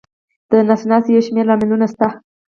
[0.49, 2.07] د نس ناستي یو شمېر لاملونه شته.